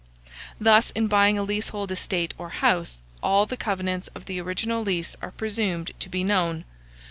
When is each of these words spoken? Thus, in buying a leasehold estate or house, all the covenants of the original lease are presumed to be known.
Thus, 0.59 0.89
in 0.95 1.05
buying 1.05 1.37
a 1.37 1.43
leasehold 1.43 1.91
estate 1.91 2.33
or 2.39 2.49
house, 2.49 2.97
all 3.21 3.45
the 3.45 3.55
covenants 3.55 4.07
of 4.15 4.25
the 4.25 4.41
original 4.41 4.81
lease 4.81 5.15
are 5.21 5.29
presumed 5.29 5.91
to 5.99 6.09
be 6.09 6.23
known. 6.23 6.65